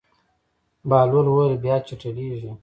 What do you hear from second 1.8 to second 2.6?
چټلېږي.